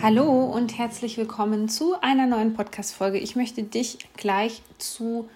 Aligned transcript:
Hallo 0.00 0.44
und 0.44 0.78
herzlich 0.78 1.16
willkommen 1.16 1.68
zu 1.68 2.00
einer 2.00 2.28
neuen 2.28 2.54
Podcast-Folge. 2.54 3.18
Ich 3.18 3.34
möchte 3.34 3.64
dich 3.64 3.98
gleich 4.16 4.62
zu 4.78 5.28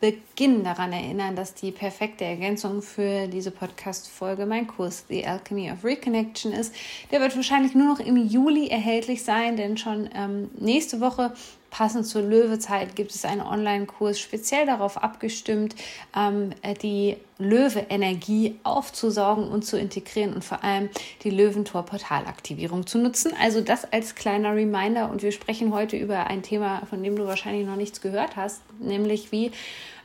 Beginn 0.00 0.64
daran 0.64 0.92
erinnern, 0.92 1.34
dass 1.34 1.54
die 1.54 1.72
perfekte 1.72 2.26
Ergänzung 2.26 2.82
für 2.82 3.26
diese 3.26 3.50
Podcast-Folge 3.50 4.44
mein 4.44 4.66
Kurs 4.66 5.06
The 5.08 5.26
Alchemy 5.26 5.72
of 5.72 5.82
Reconnection 5.82 6.52
ist. 6.52 6.74
Der 7.10 7.22
wird 7.22 7.34
wahrscheinlich 7.34 7.74
nur 7.74 7.86
noch 7.86 7.98
im 7.98 8.18
Juli 8.18 8.68
erhältlich 8.68 9.24
sein, 9.24 9.56
denn 9.56 9.78
schon 9.78 10.10
ähm, 10.14 10.50
nächste 10.58 11.00
Woche 11.00 11.32
Passend 11.70 12.06
zur 12.06 12.22
Löwezeit 12.22 12.96
gibt 12.96 13.14
es 13.14 13.24
einen 13.24 13.42
Online-Kurs 13.42 14.18
speziell 14.18 14.66
darauf 14.66 15.02
abgestimmt, 15.02 15.74
ähm, 16.16 16.50
die 16.82 17.16
Löwe-Energie 17.38 18.58
aufzusaugen 18.62 19.48
und 19.48 19.64
zu 19.64 19.78
integrieren 19.78 20.32
und 20.32 20.44
vor 20.44 20.64
allem 20.64 20.88
die 21.22 21.30
Löwentor-Portalaktivierung 21.30 22.86
zu 22.86 22.98
nutzen. 22.98 23.32
Also 23.40 23.60
das 23.60 23.90
als 23.92 24.14
kleiner 24.14 24.54
Reminder 24.54 25.10
und 25.10 25.22
wir 25.22 25.32
sprechen 25.32 25.74
heute 25.74 25.96
über 25.96 26.28
ein 26.28 26.42
Thema, 26.42 26.82
von 26.88 27.02
dem 27.02 27.16
du 27.16 27.26
wahrscheinlich 27.26 27.66
noch 27.66 27.76
nichts 27.76 28.00
gehört 28.00 28.36
hast, 28.36 28.62
nämlich 28.80 29.32
wie 29.32 29.52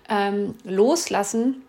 ähm, 0.09 0.55
Loslassen 0.64 1.64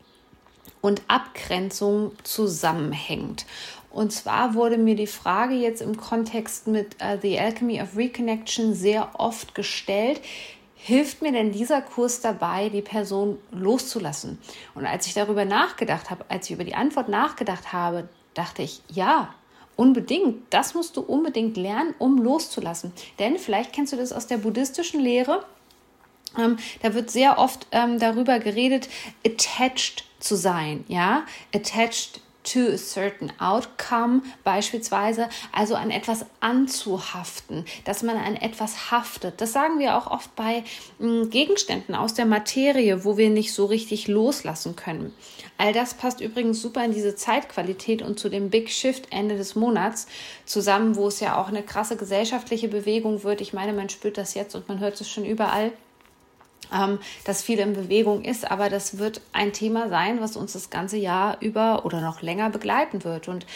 und 0.80 1.02
Abgrenzung 1.08 2.12
zusammenhängt. 2.24 3.46
Und 3.92 4.10
zwar 4.10 4.54
wurde 4.54 4.78
mir 4.78 4.96
die 4.96 5.06
Frage 5.06 5.54
jetzt 5.54 5.82
im 5.82 5.98
Kontext 5.98 6.66
mit 6.66 6.96
uh, 7.02 7.18
The 7.20 7.38
Alchemy 7.38 7.80
of 7.82 7.96
Reconnection 7.96 8.74
sehr 8.74 9.10
oft 9.18 9.54
gestellt. 9.54 10.20
Hilft 10.74 11.20
mir 11.22 11.30
denn 11.30 11.52
dieser 11.52 11.82
Kurs 11.82 12.20
dabei, 12.20 12.70
die 12.70 12.82
Person 12.82 13.38
loszulassen? 13.52 14.38
Und 14.74 14.86
als 14.86 15.06
ich 15.06 15.14
darüber 15.14 15.44
nachgedacht 15.44 16.10
habe, 16.10 16.24
als 16.28 16.46
ich 16.46 16.54
über 16.54 16.64
die 16.64 16.74
Antwort 16.74 17.08
nachgedacht 17.08 17.72
habe, 17.72 18.08
dachte 18.34 18.62
ich, 18.62 18.80
ja, 18.88 19.34
unbedingt. 19.76 20.42
Das 20.50 20.74
musst 20.74 20.96
du 20.96 21.02
unbedingt 21.02 21.56
lernen, 21.58 21.94
um 21.98 22.18
loszulassen. 22.18 22.92
Denn 23.18 23.38
vielleicht 23.38 23.74
kennst 23.74 23.92
du 23.92 23.96
das 23.96 24.12
aus 24.12 24.26
der 24.26 24.38
buddhistischen 24.38 25.00
Lehre. 25.00 25.44
Ähm, 26.38 26.56
da 26.80 26.94
wird 26.94 27.10
sehr 27.10 27.38
oft 27.38 27.66
ähm, 27.72 27.98
darüber 27.98 28.38
geredet, 28.38 28.88
attached 29.24 30.04
zu 30.18 30.34
sein, 30.34 30.84
ja, 30.88 31.24
attached 31.54 32.20
to 32.52 32.72
a 32.72 32.76
certain 32.76 33.32
outcome 33.38 34.22
beispielsweise, 34.44 35.28
also 35.52 35.74
an 35.74 35.90
etwas 35.90 36.26
anzuhaften, 36.40 37.64
dass 37.84 38.02
man 38.02 38.16
an 38.16 38.36
etwas 38.36 38.90
haftet. 38.90 39.40
Das 39.40 39.52
sagen 39.52 39.78
wir 39.78 39.96
auch 39.96 40.10
oft 40.10 40.34
bei 40.36 40.64
hm, 40.98 41.30
Gegenständen 41.30 41.94
aus 41.94 42.14
der 42.14 42.26
Materie, 42.26 43.04
wo 43.04 43.16
wir 43.16 43.30
nicht 43.30 43.52
so 43.52 43.66
richtig 43.66 44.08
loslassen 44.08 44.76
können. 44.76 45.14
All 45.58 45.72
das 45.72 45.94
passt 45.94 46.20
übrigens 46.20 46.60
super 46.60 46.84
in 46.84 46.92
diese 46.92 47.14
Zeitqualität 47.14 48.02
und 48.02 48.18
zu 48.18 48.28
dem 48.28 48.50
Big 48.50 48.70
Shift 48.70 49.08
Ende 49.10 49.36
des 49.36 49.54
Monats 49.54 50.06
zusammen, 50.44 50.96
wo 50.96 51.08
es 51.08 51.20
ja 51.20 51.40
auch 51.40 51.48
eine 51.48 51.62
krasse 51.62 51.96
gesellschaftliche 51.96 52.68
Bewegung 52.68 53.22
wird. 53.22 53.40
Ich 53.40 53.52
meine, 53.52 53.72
man 53.72 53.88
spürt 53.88 54.18
das 54.18 54.34
jetzt 54.34 54.54
und 54.54 54.68
man 54.68 54.80
hört 54.80 55.00
es 55.00 55.08
schon 55.08 55.24
überall 55.24 55.72
ähm, 56.72 56.98
dass 57.24 57.42
viel 57.42 57.58
in 57.58 57.72
Bewegung 57.74 58.24
ist, 58.24 58.50
aber 58.50 58.68
das 58.68 58.98
wird 58.98 59.20
ein 59.32 59.52
Thema 59.52 59.88
sein, 59.88 60.20
was 60.20 60.36
uns 60.36 60.52
das 60.52 60.70
ganze 60.70 60.96
Jahr 60.96 61.38
über 61.40 61.84
oder 61.84 62.00
noch 62.00 62.22
länger 62.22 62.50
begleiten 62.50 63.04
wird. 63.04 63.28
Und 63.28 63.46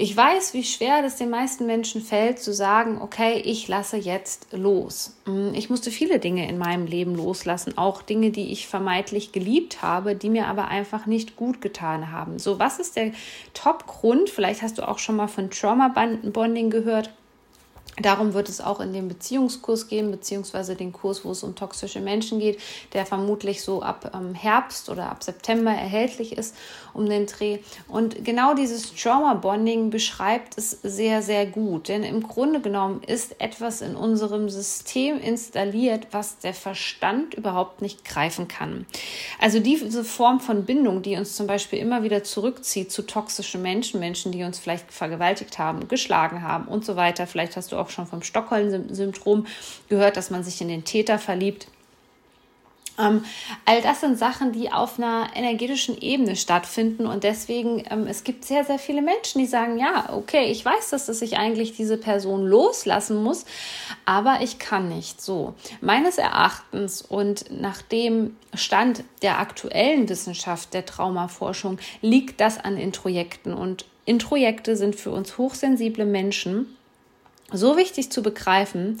ich 0.00 0.16
weiß, 0.16 0.54
wie 0.54 0.62
schwer 0.62 1.02
das 1.02 1.16
den 1.16 1.28
meisten 1.28 1.66
Menschen 1.66 2.00
fällt, 2.00 2.38
zu 2.38 2.54
sagen, 2.54 3.02
okay, 3.02 3.42
ich 3.44 3.66
lasse 3.66 3.96
jetzt 3.96 4.46
los. 4.52 5.16
Mm, 5.26 5.54
ich 5.54 5.70
musste 5.70 5.90
viele 5.90 6.20
Dinge 6.20 6.48
in 6.48 6.56
meinem 6.56 6.86
Leben 6.86 7.16
loslassen, 7.16 7.76
auch 7.76 8.02
Dinge, 8.02 8.30
die 8.30 8.52
ich 8.52 8.68
vermeintlich 8.68 9.32
geliebt 9.32 9.82
habe, 9.82 10.14
die 10.14 10.30
mir 10.30 10.46
aber 10.46 10.68
einfach 10.68 11.06
nicht 11.06 11.34
gut 11.34 11.60
getan 11.60 12.12
haben. 12.12 12.38
So, 12.38 12.60
was 12.60 12.78
ist 12.78 12.94
der 12.94 13.10
Top-Grund? 13.54 14.30
Vielleicht 14.30 14.62
hast 14.62 14.78
du 14.78 14.86
auch 14.86 15.00
schon 15.00 15.16
mal 15.16 15.26
von 15.26 15.50
Trauma-Bonding 15.50 16.70
gehört 16.70 17.10
Darum 18.02 18.34
wird 18.34 18.48
es 18.48 18.60
auch 18.60 18.80
in 18.80 18.92
dem 18.92 19.08
Beziehungskurs 19.08 19.88
gehen, 19.88 20.10
beziehungsweise 20.10 20.76
den 20.76 20.92
Kurs, 20.92 21.24
wo 21.24 21.30
es 21.30 21.42
um 21.42 21.54
toxische 21.54 22.00
Menschen 22.00 22.38
geht, 22.38 22.60
der 22.92 23.06
vermutlich 23.06 23.62
so 23.62 23.82
ab 23.82 24.12
ähm, 24.14 24.34
Herbst 24.34 24.88
oder 24.88 25.10
ab 25.10 25.22
September 25.22 25.70
erhältlich 25.70 26.32
ist, 26.32 26.54
um 26.94 27.08
den 27.08 27.26
Dreh. 27.26 27.58
Und 27.88 28.24
genau 28.24 28.54
dieses 28.54 28.94
Trauma 28.94 29.34
Bonding 29.34 29.90
beschreibt 29.90 30.58
es 30.58 30.70
sehr, 30.82 31.22
sehr 31.22 31.46
gut. 31.46 31.88
Denn 31.88 32.02
im 32.02 32.22
Grunde 32.22 32.60
genommen 32.60 33.02
ist 33.06 33.40
etwas 33.40 33.80
in 33.80 33.96
unserem 33.96 34.48
System 34.48 35.20
installiert, 35.20 36.08
was 36.12 36.38
der 36.38 36.54
Verstand 36.54 37.34
überhaupt 37.34 37.82
nicht 37.82 38.04
greifen 38.04 38.48
kann. 38.48 38.86
Also 39.40 39.60
diese 39.60 40.04
Form 40.04 40.40
von 40.40 40.64
Bindung, 40.64 41.02
die 41.02 41.16
uns 41.16 41.36
zum 41.36 41.46
Beispiel 41.46 41.78
immer 41.78 42.02
wieder 42.02 42.24
zurückzieht 42.24 42.90
zu 42.92 43.02
toxischen 43.02 43.62
Menschen, 43.62 44.00
Menschen, 44.00 44.32
die 44.32 44.44
uns 44.44 44.58
vielleicht 44.58 44.92
vergewaltigt 44.92 45.58
haben, 45.58 45.88
geschlagen 45.88 46.42
haben 46.42 46.66
und 46.66 46.84
so 46.84 46.96
weiter. 46.96 47.26
Vielleicht 47.26 47.56
hast 47.56 47.72
du 47.72 47.76
auch 47.76 47.87
auch 47.88 47.90
schon 47.90 48.06
vom 48.06 48.22
Stockholm-Syndrom 48.22 49.46
gehört, 49.88 50.16
dass 50.16 50.30
man 50.30 50.44
sich 50.44 50.60
in 50.60 50.68
den 50.68 50.84
Täter 50.84 51.18
verliebt. 51.18 51.68
Ähm, 52.98 53.24
all 53.64 53.80
das 53.80 54.00
sind 54.00 54.18
Sachen, 54.18 54.50
die 54.50 54.72
auf 54.72 54.98
einer 54.98 55.28
energetischen 55.36 55.96
Ebene 56.00 56.34
stattfinden 56.34 57.06
und 57.06 57.22
deswegen, 57.22 57.84
ähm, 57.90 58.08
es 58.08 58.24
gibt 58.24 58.44
sehr, 58.44 58.64
sehr 58.64 58.80
viele 58.80 59.02
Menschen, 59.02 59.38
die 59.38 59.46
sagen, 59.46 59.78
ja, 59.78 60.12
okay, 60.12 60.50
ich 60.50 60.64
weiß, 60.64 60.90
dass, 60.90 61.06
dass 61.06 61.22
ich 61.22 61.36
eigentlich 61.38 61.76
diese 61.76 61.96
Person 61.96 62.44
loslassen 62.44 63.22
muss, 63.22 63.44
aber 64.04 64.38
ich 64.42 64.58
kann 64.58 64.88
nicht 64.88 65.22
so. 65.22 65.54
Meines 65.80 66.18
Erachtens 66.18 67.00
und 67.00 67.44
nach 67.52 67.82
dem 67.82 68.36
Stand 68.52 69.04
der 69.22 69.38
aktuellen 69.38 70.08
Wissenschaft 70.08 70.74
der 70.74 70.84
Traumaforschung 70.84 71.78
liegt 72.02 72.40
das 72.40 72.58
an 72.58 72.76
Introjekten 72.76 73.54
und 73.54 73.84
Introjekte 74.06 74.74
sind 74.74 74.96
für 74.96 75.10
uns 75.10 75.38
hochsensible 75.38 76.06
Menschen 76.06 76.77
so 77.52 77.76
wichtig 77.76 78.10
zu 78.10 78.22
begreifen, 78.22 78.98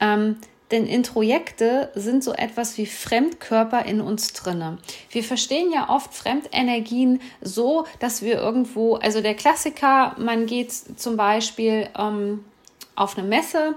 ähm, 0.00 0.36
denn 0.70 0.86
Introjekte 0.86 1.90
sind 1.94 2.22
so 2.22 2.32
etwas 2.32 2.78
wie 2.78 2.86
Fremdkörper 2.86 3.84
in 3.86 4.00
uns 4.00 4.32
drinne. 4.32 4.78
Wir 5.10 5.24
verstehen 5.24 5.72
ja 5.72 5.90
oft 5.90 6.14
Fremdenergien 6.14 7.20
so, 7.40 7.86
dass 7.98 8.22
wir 8.22 8.38
irgendwo, 8.38 8.94
also 8.94 9.20
der 9.20 9.34
Klassiker, 9.34 10.14
man 10.16 10.46
geht 10.46 10.72
zum 10.72 11.16
Beispiel 11.16 11.88
ähm, 11.98 12.44
auf 12.94 13.18
eine 13.18 13.26
Messe 13.26 13.74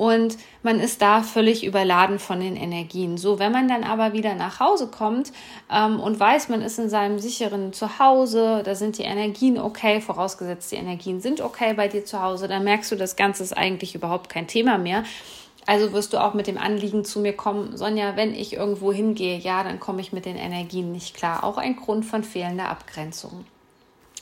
und 0.00 0.38
man 0.62 0.80
ist 0.80 1.02
da 1.02 1.22
völlig 1.22 1.62
überladen 1.62 2.18
von 2.18 2.40
den 2.40 2.56
Energien. 2.56 3.18
So, 3.18 3.38
wenn 3.38 3.52
man 3.52 3.68
dann 3.68 3.84
aber 3.84 4.14
wieder 4.14 4.34
nach 4.34 4.58
Hause 4.58 4.86
kommt 4.86 5.30
ähm, 5.70 6.00
und 6.00 6.18
weiß, 6.18 6.48
man 6.48 6.62
ist 6.62 6.78
in 6.78 6.88
seinem 6.88 7.18
sicheren 7.18 7.74
Zuhause, 7.74 8.62
da 8.64 8.74
sind 8.74 8.96
die 8.96 9.02
Energien 9.02 9.58
okay, 9.58 10.00
vorausgesetzt 10.00 10.72
die 10.72 10.76
Energien 10.76 11.20
sind 11.20 11.42
okay 11.42 11.74
bei 11.74 11.86
dir 11.86 12.02
zu 12.02 12.22
Hause, 12.22 12.48
dann 12.48 12.64
merkst 12.64 12.90
du, 12.90 12.96
das 12.96 13.14
Ganze 13.14 13.42
ist 13.42 13.54
eigentlich 13.54 13.94
überhaupt 13.94 14.30
kein 14.30 14.46
Thema 14.46 14.78
mehr. 14.78 15.04
Also 15.66 15.92
wirst 15.92 16.14
du 16.14 16.16
auch 16.16 16.32
mit 16.32 16.46
dem 16.46 16.56
Anliegen 16.56 17.04
zu 17.04 17.20
mir 17.20 17.34
kommen, 17.34 17.76
Sonja, 17.76 18.16
wenn 18.16 18.32
ich 18.34 18.54
irgendwo 18.54 18.94
hingehe, 18.94 19.36
ja, 19.36 19.62
dann 19.64 19.80
komme 19.80 20.00
ich 20.00 20.14
mit 20.14 20.24
den 20.24 20.36
Energien 20.36 20.92
nicht 20.92 21.14
klar. 21.14 21.44
Auch 21.44 21.58
ein 21.58 21.76
Grund 21.76 22.06
von 22.06 22.24
fehlender 22.24 22.70
Abgrenzung. 22.70 23.44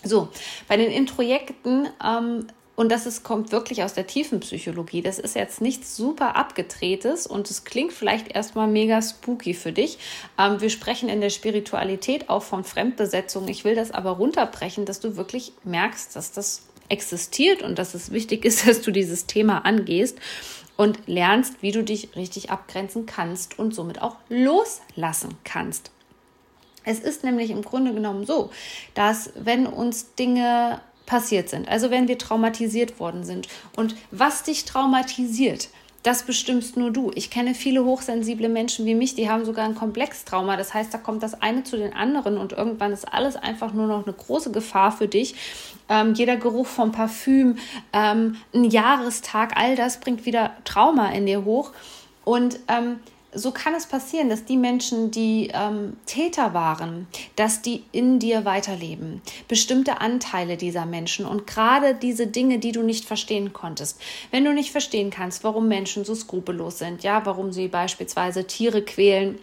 So, 0.03 0.29
bei 0.67 0.77
den 0.77 0.91
Introjekten 0.91 1.89
ähm, 2.05 2.49
und 2.79 2.91
das 2.91 3.07
ist, 3.07 3.25
kommt 3.25 3.51
wirklich 3.51 3.83
aus 3.83 3.95
der 3.95 4.07
tiefen 4.07 4.39
Psychologie. 4.39 5.03
Das 5.03 5.19
ist 5.19 5.35
jetzt 5.35 5.61
nichts 5.61 5.97
super 5.97 6.37
abgedrehtes 6.37 7.27
und 7.27 7.51
es 7.51 7.65
klingt 7.65 7.93
vielleicht 7.93 8.29
erstmal 8.29 8.69
mega 8.69 9.03
spooky 9.03 9.53
für 9.53 9.73
dich. 9.73 9.99
Ähm, 10.39 10.61
wir 10.61 10.71
sprechen 10.71 11.09
in 11.09 11.21
der 11.21 11.31
Spiritualität 11.31 12.31
auch 12.31 12.45
von 12.45 12.63
Fremdbesetzung. 12.63 13.49
Ich 13.49 13.65
will 13.65 13.75
das 13.75 13.91
aber 13.91 14.11
runterbrechen, 14.11 14.85
dass 14.85 15.01
du 15.01 15.17
wirklich 15.17 15.51
merkst, 15.65 16.15
dass 16.15 16.31
das 16.31 16.69
existiert 16.89 17.63
und 17.63 17.81
dass 17.81 17.95
es 17.95 18.13
wichtig 18.13 18.45
ist, 18.45 18.65
dass 18.69 18.81
du 18.81 18.93
dieses 18.93 19.27
Thema 19.27 19.65
angehst 19.65 20.17
und 20.77 21.01
lernst, 21.09 21.61
wie 21.61 21.73
du 21.73 21.83
dich 21.83 22.15
richtig 22.15 22.53
abgrenzen 22.53 23.07
kannst 23.07 23.59
und 23.59 23.75
somit 23.75 24.01
auch 24.01 24.15
loslassen 24.29 25.37
kannst. 25.43 25.91
Es 26.85 27.01
ist 27.01 27.25
nämlich 27.25 27.51
im 27.51 27.63
Grunde 27.63 27.93
genommen 27.93 28.25
so, 28.25 28.51
dass 28.95 29.33
wenn 29.35 29.67
uns 29.67 30.15
Dinge 30.15 30.81
passiert 31.09 31.49
sind. 31.49 31.69
Also 31.69 31.91
wenn 31.91 32.07
wir 32.07 32.19
traumatisiert 32.19 33.01
worden 33.01 33.25
sind. 33.25 33.49
Und 33.75 33.97
was 34.13 34.45
dich 34.45 34.65
traumatisiert, 34.67 35.69
das 36.05 36.23
bestimmst 36.23 36.77
nur 36.77 36.93
du. 36.93 37.11
Ich 37.15 37.29
kenne 37.31 37.55
viele 37.55 37.85
hochsensible 37.85 38.49
Menschen 38.49 38.87
wie 38.87 38.95
mich, 38.95 39.17
die 39.17 39.29
haben 39.29 39.45
sogar 39.45 39.65
ein 39.65 39.75
Komplextrauma. 39.75 40.57
Das 40.57 40.73
heißt, 40.73 40.95
da 40.95 40.99
kommt 40.99 41.25
das 41.25 41.43
eine 41.43 41.65
zu 41.65 41.77
den 41.77 41.93
anderen 41.93 42.39
und 42.39 42.53
irgendwann 42.53 42.93
ist 42.93 43.13
alles 43.13 43.35
einfach 43.35 43.73
nur 43.73 43.89
noch 43.89 44.07
eine 44.07 44.15
große 44.15 44.53
Gefahr 44.53 44.93
für 44.93 45.09
dich. 45.09 45.35
Ähm, 45.89 46.15
jeder 46.15 46.37
Geruch 46.37 46.67
vom 46.67 46.93
Parfüm, 46.93 47.57
ähm, 47.93 48.37
ein 48.55 48.65
Jahrestag, 48.65 49.57
all 49.57 49.75
das 49.75 49.99
bringt 49.99 50.25
wieder 50.25 50.53
Trauma 50.65 51.09
in 51.09 51.27
dir 51.27 51.45
hoch. 51.45 51.73
Und 52.25 52.61
ähm, 52.69 53.01
so 53.39 53.53
kann 53.53 53.75
es 53.75 53.87
passieren, 53.87 54.29
dass 54.29 54.45
die 54.45 54.57
Menschen, 54.57 55.11
die 55.11 55.51
ähm, 55.53 55.97
Täter 56.07 56.55
waren, 56.55 57.07
dass 57.37 57.63
die 57.63 57.85
in 57.93 58.19
dir 58.19 58.45
weiterleben. 58.45 59.23
Bestimmte 59.47 60.01
Anteile 60.01 60.57
dieser 60.57 60.87
Menschen 60.87 61.27
und 61.27 61.47
gerade 61.47 61.95
diese 61.95 62.27
Dinge, 62.27 62.59
die 62.59 62.73
du 62.73 62.83
nicht 62.83 63.05
verstehen 63.05 63.53
konntest. 63.53 64.01
Wenn 64.31 64.45
du 64.45 64.53
nicht 64.53 64.73
verstehen 64.73 65.11
kannst, 65.11 65.45
warum 65.45 65.69
Menschen 65.69 66.05
so 66.05 66.15
skrupellos 66.15 66.79
sind, 66.79 67.03
ja, 67.03 67.25
warum 67.25 67.53
sie 67.53 67.69
beispielsweise 67.69 68.47
Tiere 68.47 68.83
quälen, 68.83 69.39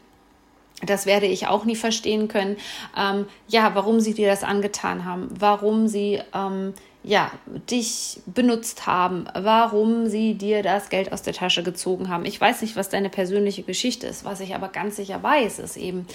das 0.86 1.06
werde 1.06 1.26
ich 1.26 1.48
auch 1.48 1.66
nie 1.66 1.76
verstehen 1.76 2.28
können. 2.28 2.58
Ähm, 2.98 3.28
ja, 3.48 3.74
warum 3.76 4.00
sie 4.00 4.14
dir 4.14 4.28
das 4.28 4.44
angetan 4.44 5.06
haben, 5.06 5.30
warum 5.40 5.88
sie 5.88 6.22
ähm, 6.34 6.74
ja, 7.06 7.32
dich 7.70 8.20
benutzt 8.26 8.88
haben, 8.88 9.26
warum 9.36 10.08
sie 10.08 10.34
dir 10.34 10.64
das 10.64 10.90
Geld 10.90 11.14
aus 11.14 11.22
der 11.22 11.34
Tasche 11.34 11.62
gezogen 11.62 12.10
haben. 12.10 12.26
Ich 12.26 12.42
weiß 12.42 12.62
nicht, 12.62 12.76
was 12.76 12.90
deine 12.90 13.10
persönliche 13.10 13.62
Geschichte 13.62 14.08
ist. 14.08 14.26
Was 14.26 14.40
ich 14.40 14.56
aber 14.56 14.70
ganz 14.70 14.96
sicher 14.96 15.22
weiß, 15.22 15.60
ist 15.60 15.78
eben, 15.78 16.08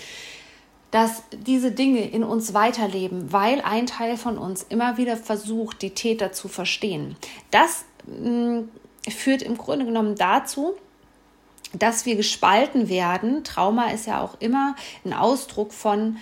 dass 0.91 1.23
diese 1.33 1.71
Dinge 1.71 2.11
in 2.11 2.25
uns 2.25 2.55
weiterleben, 2.55 3.33
weil 3.33 3.61
ein 3.61 3.87
Teil 3.87 4.17
von 4.17 4.37
uns 4.37 4.65
immer 4.69 4.97
wieder 4.97 5.17
versucht, 5.17 5.83
die 5.83 5.91
Täter 5.91 6.33
zu 6.33 6.49
verstehen. 6.49 7.15
Das 7.53 7.85
mh, 8.07 8.31
mm, 8.31 8.69
führt 9.09 9.43
im 9.43 9.57
Grunde 9.57 9.87
genommen 9.87 10.17
dazu, 10.17 10.75
dass 11.73 12.05
wir 12.05 12.17
gespalten 12.17 12.89
werden. 12.89 13.45
Trauma 13.45 13.91
ist 13.91 14.09
ja 14.09 14.21
auch 14.21 14.41
immer 14.41 14.75
ein 15.05 15.13
Ausdruck 15.13 15.73
von 15.73 16.17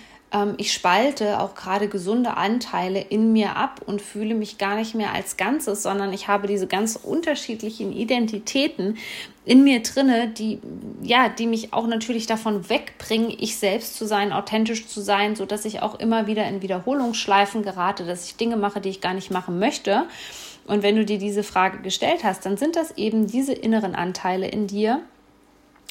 ich 0.57 0.73
spalte 0.73 1.39
auch 1.39 1.55
gerade 1.55 1.87
gesunde 1.87 2.37
Anteile 2.37 3.01
in 3.01 3.33
mir 3.33 3.55
ab 3.55 3.81
und 3.87 3.99
fühle 3.99 4.35
mich 4.35 4.59
gar 4.59 4.75
nicht 4.75 4.93
mehr 4.93 5.11
als 5.11 5.37
Ganzes, 5.37 5.81
sondern 5.81 6.13
ich 6.13 6.27
habe 6.27 6.45
diese 6.45 6.67
ganz 6.67 6.95
unterschiedlichen 6.95 7.91
Identitäten 7.91 8.97
in 9.45 9.63
mir 9.63 9.81
drinne, 9.81 10.27
die 10.27 10.59
ja, 11.01 11.29
die 11.29 11.47
mich 11.47 11.73
auch 11.73 11.87
natürlich 11.87 12.27
davon 12.27 12.69
wegbringen, 12.69 13.33
ich 13.39 13.57
selbst 13.57 13.95
zu 13.95 14.05
sein, 14.05 14.31
authentisch 14.31 14.87
zu 14.87 15.01
sein, 15.01 15.35
so 15.35 15.47
dass 15.47 15.65
ich 15.65 15.81
auch 15.81 15.97
immer 15.97 16.27
wieder 16.27 16.47
in 16.47 16.61
Wiederholungsschleifen 16.61 17.63
gerate, 17.63 18.05
dass 18.05 18.25
ich 18.25 18.35
Dinge 18.35 18.57
mache, 18.57 18.81
die 18.81 18.89
ich 18.89 19.01
gar 19.01 19.15
nicht 19.15 19.31
machen 19.31 19.57
möchte. 19.57 20.05
Und 20.67 20.83
wenn 20.83 20.95
du 20.95 21.05
dir 21.05 21.17
diese 21.17 21.41
Frage 21.41 21.79
gestellt 21.79 22.23
hast, 22.23 22.45
dann 22.45 22.55
sind 22.55 22.75
das 22.75 22.95
eben 22.97 23.25
diese 23.25 23.53
inneren 23.53 23.95
Anteile 23.95 24.47
in 24.47 24.67
dir, 24.67 25.01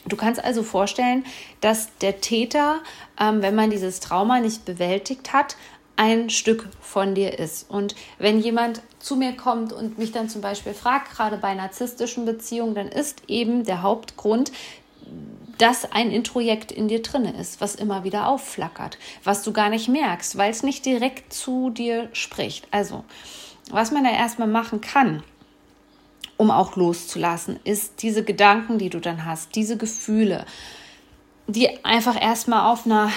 Du 0.08 0.16
kannst 0.16 0.42
also 0.42 0.62
vorstellen, 0.62 1.24
dass 1.60 1.88
der 1.98 2.20
Täter, 2.20 2.80
ähm, 3.20 3.42
wenn 3.42 3.54
man 3.54 3.70
dieses 3.70 4.00
Trauma 4.00 4.40
nicht 4.40 4.64
bewältigt 4.64 5.32
hat, 5.32 5.56
ein 5.96 6.30
Stück 6.30 6.68
von 6.80 7.16
dir 7.16 7.38
ist. 7.38 7.68
Und 7.68 7.96
wenn 8.18 8.38
jemand 8.38 8.82
zu 9.00 9.16
mir 9.16 9.36
kommt 9.36 9.72
und 9.72 9.98
mich 9.98 10.12
dann 10.12 10.28
zum 10.28 10.40
Beispiel 10.40 10.72
fragt, 10.72 11.10
gerade 11.10 11.36
bei 11.38 11.54
narzisstischen 11.54 12.24
Beziehungen, 12.24 12.74
dann 12.74 12.88
ist 12.88 13.22
eben 13.26 13.64
der 13.64 13.82
Hauptgrund, 13.82 14.52
dass 15.58 15.90
ein 15.90 16.12
Introjekt 16.12 16.70
in 16.70 16.86
dir 16.86 17.02
drin 17.02 17.24
ist, 17.24 17.60
was 17.60 17.74
immer 17.74 18.04
wieder 18.04 18.28
aufflackert, 18.28 18.96
was 19.24 19.42
du 19.42 19.52
gar 19.52 19.70
nicht 19.70 19.88
merkst, 19.88 20.38
weil 20.38 20.52
es 20.52 20.62
nicht 20.62 20.86
direkt 20.86 21.32
zu 21.32 21.70
dir 21.70 22.08
spricht. 22.12 22.68
Also, 22.70 23.04
was 23.70 23.90
man 23.90 24.04
da 24.04 24.10
erstmal 24.10 24.46
machen 24.46 24.80
kann, 24.80 25.24
um 26.38 26.50
auch 26.50 26.76
loszulassen, 26.76 27.60
ist 27.64 28.00
diese 28.02 28.24
Gedanken, 28.24 28.78
die 28.78 28.88
du 28.88 29.00
dann 29.00 29.26
hast, 29.26 29.54
diese 29.54 29.76
Gefühle, 29.76 30.46
die 31.46 31.84
einfach 31.84 32.20
erstmal 32.20 32.72
auf 32.72 32.86
einer 32.86 33.10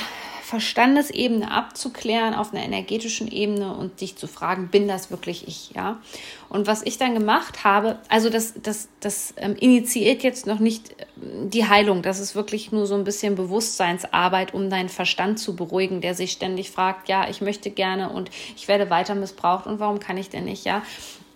Verstandesebene 0.52 1.50
abzuklären, 1.50 2.34
auf 2.34 2.52
einer 2.52 2.66
energetischen 2.66 3.32
Ebene 3.32 3.74
und 3.74 4.02
dich 4.02 4.18
zu 4.18 4.28
fragen, 4.28 4.68
bin 4.68 4.86
das 4.86 5.10
wirklich 5.10 5.48
ich, 5.48 5.72
ja? 5.74 6.02
Und 6.50 6.68
was 6.68 6.84
ich 6.84 6.98
dann 6.98 7.14
gemacht 7.14 7.64
habe, 7.64 8.00
also 8.10 8.30
das, 8.30 8.56
das, 8.62 8.90
das 9.00 9.34
ähm, 9.38 9.56
initiiert 9.56 10.24
jetzt 10.24 10.48
noch 10.48 10.60
nicht 10.60 10.94
ähm, 11.24 11.50
die 11.50 11.70
Heilung, 11.70 12.02
das 12.02 12.20
ist 12.20 12.36
wirklich 12.36 12.74
nur 12.74 12.86
so 12.86 12.96
ein 12.96 13.06
bisschen 13.06 13.36
Bewusstseinsarbeit, 13.36 14.54
um 14.54 14.70
deinen 14.70 14.90
Verstand 14.90 15.40
zu 15.40 15.56
beruhigen, 15.56 16.02
der 16.02 16.16
sich 16.16 16.34
ständig 16.34 16.70
fragt, 16.70 17.08
ja, 17.08 17.30
ich 17.30 17.40
möchte 17.40 17.72
gerne 17.72 18.10
und 18.10 18.30
ich 18.58 18.68
werde 18.68 18.90
weiter 18.90 19.16
missbraucht 19.16 19.68
und 19.68 19.80
warum 19.80 20.00
kann 20.00 20.18
ich 20.18 20.28
denn 20.28 20.44
nicht, 20.44 20.66
ja? 20.66 20.82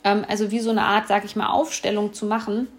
Ähm, 0.06 0.24
also 0.30 0.52
wie 0.52 0.60
so 0.62 0.70
eine 0.70 0.84
Art, 0.84 1.10
sag 1.10 1.26
ich 1.26 1.36
mal, 1.36 1.48
Aufstellung 1.48 2.14
zu 2.14 2.26
machen 2.26 2.70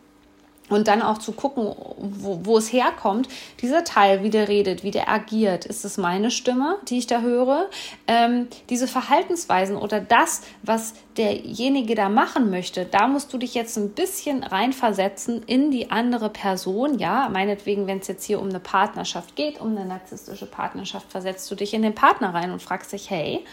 und 0.69 0.89
dann 0.89 1.03
auch 1.03 1.19
zu 1.19 1.33
gucken, 1.33 1.75
wo, 1.99 2.41
wo 2.43 2.59
es 2.59 2.73
herkommt, 2.73 3.29
dieser 3.61 3.85
Teil, 3.85 4.23
wie 4.23 4.31
der 4.31 4.49
redet, 4.49 4.83
wie 4.83 4.91
der 4.91 5.09
agiert. 5.09 5.65
Ist 5.65 5.85
es 5.85 5.97
meine 5.97 6.31
Stimme, 6.31 6.79
die 6.89 6.99
ich 6.99 7.07
da 7.07 7.21
höre? 7.21 7.69
Ähm, 8.07 8.49
diese 8.69 8.89
Verhaltensweisen 8.89 9.77
oder 9.77 10.01
das, 10.01 10.43
was 10.63 10.95
derjenige 11.17 11.95
da 11.95 12.09
machen 12.09 12.51
möchte, 12.51 12.85
da 12.85 13.07
musst 13.07 13.33
du 13.33 13.39
dich 13.39 13.55
jetzt 13.55 13.77
ein 13.77 13.91
bisschen 13.91 14.43
reinversetzen 14.43 15.43
in 15.45 15.71
die 15.71 15.91
andere 15.91 16.31
Person. 16.31 16.99
Ja, 16.99 17.29
meinetwegen, 17.29 17.87
wenn 17.87 17.99
es 17.99 18.09
jetzt 18.09 18.25
hier 18.25 18.41
um 18.41 18.49
eine 18.49 18.61
Partnerschaft 18.61 19.37
geht, 19.37 19.61
um 19.61 19.77
eine 19.77 19.87
narzisstische 19.87 20.47
Partnerschaft, 20.47 21.11
versetzt 21.11 21.51
du 21.51 21.55
dich 21.55 21.75
in 21.75 21.83
den 21.83 21.95
Partner 21.95 22.35
rein 22.35 22.51
und 22.51 22.61
fragst 22.61 22.93
dich, 22.93 23.09
hey, 23.11 23.45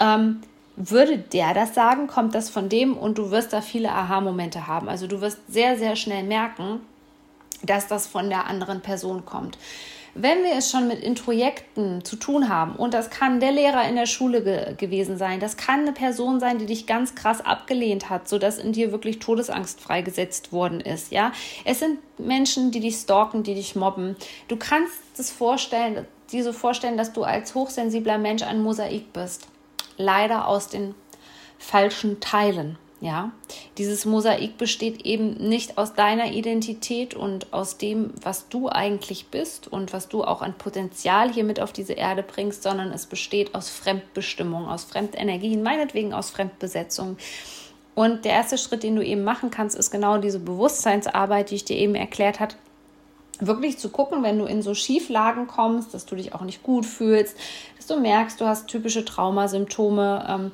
ähm, 0.00 0.40
würde 0.76 1.18
der 1.18 1.54
das 1.54 1.74
sagen, 1.74 2.06
kommt 2.06 2.34
das 2.34 2.50
von 2.50 2.68
dem 2.68 2.96
und 2.96 3.18
du 3.18 3.30
wirst 3.30 3.52
da 3.52 3.60
viele 3.60 3.92
Aha-Momente 3.92 4.66
haben. 4.66 4.88
Also 4.88 5.06
du 5.06 5.20
wirst 5.20 5.38
sehr, 5.48 5.76
sehr 5.76 5.96
schnell 5.96 6.24
merken, 6.24 6.80
dass 7.62 7.86
das 7.86 8.06
von 8.06 8.28
der 8.28 8.46
anderen 8.46 8.80
Person 8.80 9.24
kommt. 9.24 9.58
Wenn 10.14 10.42
wir 10.44 10.52
es 10.58 10.70
schon 10.70 10.88
mit 10.88 11.02
Introjekten 11.02 12.04
zu 12.04 12.16
tun 12.16 12.50
haben, 12.50 12.76
und 12.76 12.92
das 12.92 13.08
kann 13.08 13.40
der 13.40 13.50
Lehrer 13.50 13.88
in 13.88 13.96
der 13.96 14.04
Schule 14.04 14.42
ge 14.42 14.74
gewesen 14.76 15.16
sein, 15.16 15.40
das 15.40 15.56
kann 15.56 15.80
eine 15.80 15.92
Person 15.92 16.38
sein, 16.38 16.58
die 16.58 16.66
dich 16.66 16.86
ganz 16.86 17.14
krass 17.14 17.40
abgelehnt 17.40 18.10
hat, 18.10 18.28
sodass 18.28 18.58
in 18.58 18.72
dir 18.72 18.92
wirklich 18.92 19.20
Todesangst 19.20 19.80
freigesetzt 19.80 20.52
worden 20.52 20.80
ist, 20.80 21.12
ja. 21.12 21.32
Es 21.64 21.78
sind 21.78 21.98
Menschen, 22.18 22.72
die 22.72 22.80
dich 22.80 22.96
stalken, 22.96 23.42
die 23.42 23.54
dich 23.54 23.74
mobben. 23.74 24.16
Du 24.48 24.56
kannst 24.56 24.98
es 25.16 25.30
vorstellen, 25.30 26.06
dir 26.30 26.44
so 26.44 26.52
vorstellen, 26.52 26.98
dass 26.98 27.14
du 27.14 27.22
als 27.22 27.54
hochsensibler 27.54 28.18
Mensch 28.18 28.42
ein 28.42 28.62
Mosaik 28.62 29.14
bist 29.14 29.48
leider 29.96 30.48
aus 30.48 30.68
den 30.68 30.94
falschen 31.58 32.20
Teilen. 32.20 32.78
Ja, 33.00 33.32
dieses 33.78 34.04
Mosaik 34.04 34.58
besteht 34.58 35.04
eben 35.04 35.32
nicht 35.34 35.76
aus 35.76 35.94
deiner 35.94 36.30
Identität 36.30 37.14
und 37.14 37.52
aus 37.52 37.76
dem, 37.76 38.12
was 38.22 38.48
du 38.48 38.68
eigentlich 38.68 39.26
bist 39.26 39.66
und 39.66 39.92
was 39.92 40.08
du 40.08 40.22
auch 40.22 40.40
an 40.40 40.54
Potenzial 40.54 41.32
hier 41.32 41.42
mit 41.42 41.58
auf 41.58 41.72
diese 41.72 41.94
Erde 41.94 42.22
bringst, 42.22 42.62
sondern 42.62 42.92
es 42.92 43.06
besteht 43.06 43.56
aus 43.56 43.70
Fremdbestimmung, 43.70 44.68
aus 44.68 44.84
Fremdenergien, 44.84 45.64
meinetwegen 45.64 46.14
aus 46.14 46.30
Fremdbesetzung. 46.30 47.16
Und 47.96 48.24
der 48.24 48.34
erste 48.34 48.56
Schritt, 48.56 48.84
den 48.84 48.94
du 48.94 49.04
eben 49.04 49.24
machen 49.24 49.50
kannst, 49.50 49.76
ist 49.76 49.90
genau 49.90 50.18
diese 50.18 50.38
Bewusstseinsarbeit, 50.38 51.50
die 51.50 51.56
ich 51.56 51.64
dir 51.64 51.78
eben 51.78 51.96
erklärt 51.96 52.38
habe, 52.38 52.54
wirklich 53.46 53.78
zu 53.78 53.88
gucken, 53.88 54.22
wenn 54.22 54.38
du 54.38 54.44
in 54.44 54.62
so 54.62 54.74
Schieflagen 54.74 55.46
kommst, 55.46 55.94
dass 55.94 56.06
du 56.06 56.16
dich 56.16 56.34
auch 56.34 56.42
nicht 56.42 56.62
gut 56.62 56.86
fühlst, 56.86 57.36
dass 57.76 57.86
du 57.86 57.98
merkst, 57.98 58.40
du 58.40 58.46
hast 58.46 58.68
typische 58.68 59.04
Traumasymptome, 59.04 60.26
ähm, 60.28 60.52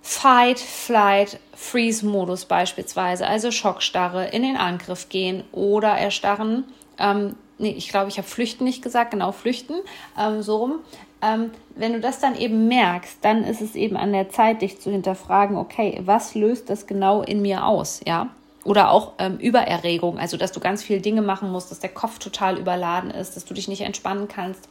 Fight, 0.00 0.58
Flight, 0.58 1.38
Freeze-Modus 1.54 2.46
beispielsweise, 2.46 3.26
also 3.26 3.50
Schockstarre, 3.50 4.28
in 4.28 4.42
den 4.42 4.56
Angriff 4.56 5.08
gehen 5.08 5.44
oder 5.52 5.90
erstarren. 5.90 6.64
Ähm, 6.98 7.36
nee, 7.58 7.74
ich 7.76 7.88
glaube, 7.88 8.08
ich 8.08 8.16
habe 8.16 8.26
flüchten 8.26 8.64
nicht 8.64 8.82
gesagt, 8.82 9.10
genau 9.10 9.32
flüchten, 9.32 9.74
ähm, 10.18 10.40
so 10.42 10.56
rum. 10.56 10.74
Ähm, 11.20 11.50
wenn 11.74 11.92
du 11.92 12.00
das 12.00 12.20
dann 12.20 12.36
eben 12.36 12.68
merkst, 12.68 13.18
dann 13.22 13.44
ist 13.44 13.60
es 13.60 13.74
eben 13.74 13.96
an 13.96 14.12
der 14.12 14.30
Zeit, 14.30 14.62
dich 14.62 14.80
zu 14.80 14.90
hinterfragen, 14.90 15.56
okay, 15.56 16.00
was 16.04 16.34
löst 16.34 16.70
das 16.70 16.86
genau 16.86 17.22
in 17.22 17.42
mir 17.42 17.66
aus, 17.66 18.00
ja? 18.06 18.28
Oder 18.68 18.90
auch 18.90 19.14
ähm, 19.18 19.38
Übererregung, 19.38 20.18
also 20.18 20.36
dass 20.36 20.52
du 20.52 20.60
ganz 20.60 20.82
viele 20.82 21.00
Dinge 21.00 21.22
machen 21.22 21.50
musst, 21.50 21.70
dass 21.70 21.78
der 21.78 21.88
Kopf 21.88 22.18
total 22.18 22.58
überladen 22.58 23.10
ist, 23.10 23.34
dass 23.34 23.46
du 23.46 23.54
dich 23.54 23.66
nicht 23.66 23.80
entspannen 23.80 24.28
kannst. 24.28 24.68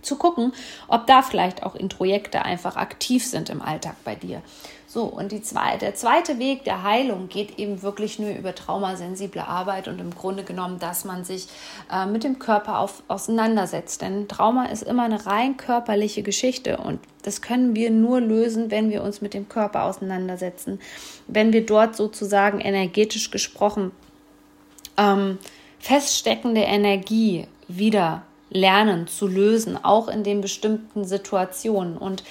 Zu 0.00 0.16
gucken, 0.16 0.52
ob 0.88 1.06
da 1.06 1.22
vielleicht 1.22 1.62
auch 1.62 1.76
Introjekte 1.76 2.44
einfach 2.44 2.74
aktiv 2.74 3.24
sind 3.24 3.48
im 3.48 3.62
Alltag 3.62 3.94
bei 4.04 4.16
dir. 4.16 4.42
So, 4.92 5.04
und 5.04 5.32
die 5.32 5.40
zwei, 5.40 5.78
der 5.78 5.94
zweite 5.94 6.38
Weg 6.38 6.64
der 6.64 6.82
Heilung 6.82 7.30
geht 7.30 7.58
eben 7.58 7.80
wirklich 7.80 8.18
nur 8.18 8.28
über 8.28 8.54
traumasensible 8.54 9.42
Arbeit 9.42 9.88
und 9.88 9.98
im 10.02 10.14
Grunde 10.14 10.44
genommen, 10.44 10.80
dass 10.80 11.06
man 11.06 11.24
sich 11.24 11.46
äh, 11.90 12.04
mit 12.04 12.24
dem 12.24 12.38
Körper 12.38 12.78
auf, 12.78 13.02
auseinandersetzt. 13.08 14.02
Denn 14.02 14.28
Trauma 14.28 14.66
ist 14.66 14.82
immer 14.82 15.04
eine 15.04 15.24
rein 15.24 15.56
körperliche 15.56 16.22
Geschichte 16.22 16.76
und 16.76 17.00
das 17.22 17.40
können 17.40 17.74
wir 17.74 17.90
nur 17.90 18.20
lösen, 18.20 18.70
wenn 18.70 18.90
wir 18.90 19.02
uns 19.02 19.22
mit 19.22 19.32
dem 19.32 19.48
Körper 19.48 19.84
auseinandersetzen. 19.84 20.78
Wenn 21.26 21.54
wir 21.54 21.64
dort 21.64 21.96
sozusagen 21.96 22.60
energetisch 22.60 23.30
gesprochen 23.30 23.92
ähm, 24.98 25.38
feststeckende 25.78 26.60
Energie 26.60 27.46
wieder 27.66 28.24
lernen 28.50 29.06
zu 29.06 29.26
lösen, 29.26 29.82
auch 29.82 30.08
in 30.08 30.22
den 30.22 30.42
bestimmten 30.42 31.06
Situationen. 31.06 31.96
Und 31.96 32.24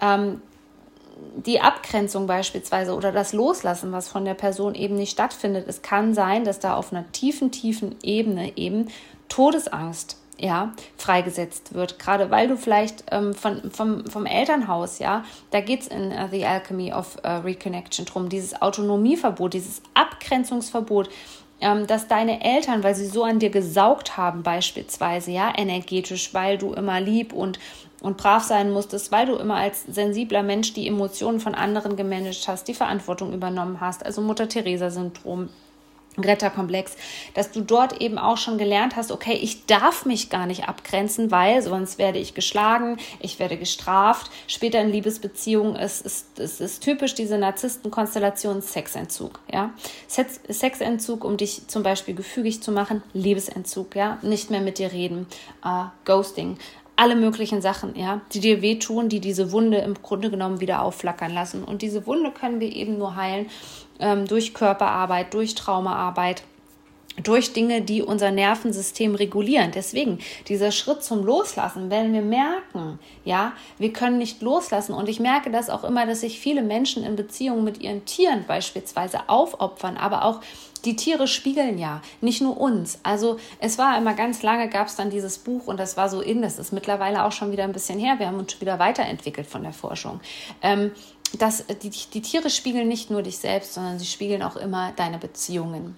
ähm, 0.00 0.40
die 1.36 1.60
Abgrenzung 1.60 2.26
beispielsweise 2.26 2.94
oder 2.94 3.12
das 3.12 3.32
Loslassen, 3.32 3.92
was 3.92 4.08
von 4.08 4.24
der 4.24 4.34
Person 4.34 4.74
eben 4.74 4.96
nicht 4.96 5.12
stattfindet. 5.12 5.66
Es 5.68 5.82
kann 5.82 6.14
sein, 6.14 6.44
dass 6.44 6.60
da 6.60 6.74
auf 6.74 6.92
einer 6.92 7.10
tiefen, 7.12 7.50
tiefen 7.50 7.96
Ebene 8.02 8.56
eben 8.56 8.88
Todesangst 9.28 10.16
ja, 10.40 10.72
freigesetzt 10.96 11.74
wird. 11.74 11.98
Gerade 11.98 12.30
weil 12.30 12.48
du 12.48 12.56
vielleicht 12.56 13.04
ähm, 13.10 13.34
von, 13.34 13.70
vom, 13.70 14.06
vom 14.06 14.26
Elternhaus, 14.26 14.98
ja, 14.98 15.24
da 15.50 15.60
geht 15.60 15.82
es 15.82 15.86
in 15.88 16.12
uh, 16.12 16.28
The 16.30 16.46
Alchemy 16.46 16.92
of 16.92 17.18
uh, 17.24 17.42
Reconnection 17.44 18.06
drum, 18.06 18.28
dieses 18.28 18.60
Autonomieverbot, 18.60 19.54
dieses 19.54 19.82
Abgrenzungsverbot, 19.94 21.10
ähm, 21.60 21.86
dass 21.86 22.08
deine 22.08 22.42
Eltern, 22.44 22.82
weil 22.82 22.94
sie 22.94 23.06
so 23.06 23.24
an 23.24 23.38
dir 23.38 23.50
gesaugt 23.50 24.16
haben, 24.16 24.42
beispielsweise, 24.42 25.30
ja, 25.30 25.52
energetisch, 25.56 26.34
weil 26.34 26.58
du 26.58 26.72
immer 26.72 27.00
lieb 27.00 27.32
und 27.32 27.58
und 28.00 28.16
brav 28.16 28.42
sein 28.42 28.72
musstest, 28.72 29.12
weil 29.12 29.26
du 29.26 29.36
immer 29.36 29.56
als 29.56 29.84
sensibler 29.84 30.42
Mensch 30.42 30.72
die 30.72 30.88
Emotionen 30.88 31.40
von 31.40 31.54
anderen 31.54 31.96
gemanagt 31.96 32.48
hast, 32.48 32.66
die 32.68 32.74
Verantwortung 32.74 33.32
übernommen 33.32 33.80
hast, 33.80 34.04
also 34.04 34.22
Mutter-Theresa-Syndrom, 34.22 35.50
Retterkomplex, 36.24 36.96
dass 37.34 37.52
du 37.52 37.60
dort 37.60 38.00
eben 38.00 38.18
auch 38.18 38.38
schon 38.38 38.58
gelernt 38.58 38.96
hast, 38.96 39.12
okay, 39.12 39.34
ich 39.34 39.66
darf 39.66 40.06
mich 40.06 40.30
gar 40.30 40.46
nicht 40.46 40.68
abgrenzen, 40.68 41.30
weil 41.30 41.62
sonst 41.62 41.98
werde 41.98 42.18
ich 42.18 42.34
geschlagen, 42.34 42.96
ich 43.20 43.38
werde 43.38 43.56
gestraft. 43.56 44.30
Später 44.46 44.80
in 44.80 44.90
Liebesbeziehungen 44.90 45.76
ist 45.76 45.90
es 45.90 46.00
ist, 46.06 46.38
ist, 46.38 46.60
ist, 46.60 46.82
typisch 46.82 47.14
diese 47.14 47.38
Narzisstenkonstellation 47.38 48.62
Sexentzug, 48.62 49.40
ja. 49.52 49.72
Sex, 50.06 50.40
Sexentzug, 50.48 51.24
um 51.24 51.36
dich 51.36 51.66
zum 51.68 51.82
Beispiel 51.82 52.14
gefügig 52.14 52.62
zu 52.62 52.72
machen, 52.72 53.02
Liebesentzug, 53.12 53.96
ja, 53.96 54.18
nicht 54.22 54.50
mehr 54.50 54.60
mit 54.60 54.78
dir 54.78 54.92
reden, 54.92 55.26
uh, 55.64 55.86
Ghosting, 56.04 56.58
alle 56.96 57.16
möglichen 57.16 57.62
Sachen, 57.62 57.96
ja, 57.96 58.20
die 58.32 58.40
dir 58.40 58.62
wehtun, 58.62 59.08
die 59.08 59.20
diese 59.20 59.52
Wunde 59.52 59.78
im 59.78 59.94
Grunde 59.94 60.30
genommen 60.30 60.60
wieder 60.60 60.82
aufflackern 60.82 61.32
lassen. 61.32 61.64
Und 61.64 61.82
diese 61.82 62.06
Wunde 62.06 62.30
können 62.30 62.60
wir 62.60 62.74
eben 62.74 62.98
nur 62.98 63.16
heilen 63.16 63.46
ähm, 64.00 64.26
durch 64.26 64.54
Körperarbeit, 64.54 65.32
durch 65.34 65.54
Traumaarbeit 65.54 66.42
durch 67.22 67.52
Dinge, 67.52 67.82
die 67.82 68.02
unser 68.02 68.30
Nervensystem 68.30 69.14
regulieren. 69.14 69.72
Deswegen 69.74 70.20
dieser 70.48 70.72
Schritt 70.72 71.02
zum 71.02 71.24
Loslassen, 71.24 71.90
wenn 71.90 72.12
wir 72.12 72.22
merken, 72.22 72.98
ja, 73.24 73.52
wir 73.78 73.92
können 73.92 74.18
nicht 74.18 74.42
loslassen. 74.42 74.94
Und 74.94 75.08
ich 75.08 75.20
merke 75.20 75.50
das 75.50 75.70
auch 75.70 75.84
immer, 75.84 76.06
dass 76.06 76.20
sich 76.20 76.40
viele 76.40 76.62
Menschen 76.62 77.04
in 77.04 77.16
Beziehungen 77.16 77.64
mit 77.64 77.80
ihren 77.80 78.04
Tieren 78.04 78.44
beispielsweise 78.46 79.28
aufopfern, 79.28 79.96
aber 79.96 80.24
auch 80.24 80.40
die 80.84 80.96
Tiere 80.96 81.26
spiegeln 81.26 81.78
ja, 81.78 82.02
nicht 82.20 82.40
nur 82.40 82.58
uns. 82.58 82.98
Also 83.02 83.38
es 83.58 83.78
war 83.78 83.96
immer 83.98 84.14
ganz 84.14 84.42
lange, 84.42 84.68
gab 84.68 84.88
es 84.88 84.96
dann 84.96 85.10
dieses 85.10 85.38
Buch 85.38 85.66
und 85.66 85.78
das 85.78 85.96
war 85.96 86.08
so 86.08 86.20
in, 86.20 86.42
das 86.42 86.58
ist 86.58 86.72
mittlerweile 86.72 87.24
auch 87.24 87.32
schon 87.32 87.52
wieder 87.52 87.64
ein 87.64 87.72
bisschen 87.72 87.98
her. 87.98 88.18
Wir 88.18 88.26
haben 88.26 88.38
uns 88.38 88.52
schon 88.52 88.60
wieder 88.60 88.78
weiterentwickelt 88.78 89.46
von 89.46 89.62
der 89.62 89.72
Forschung. 89.72 90.20
Ähm, 90.62 90.92
dass 91.38 91.64
die, 91.82 91.90
die 91.90 92.22
Tiere 92.22 92.50
spiegeln 92.50 92.88
nicht 92.88 93.10
nur 93.10 93.22
dich 93.22 93.38
selbst, 93.38 93.74
sondern 93.74 93.98
sie 93.98 94.06
spiegeln 94.06 94.42
auch 94.42 94.56
immer 94.56 94.92
deine 94.96 95.18
Beziehungen. 95.18 95.94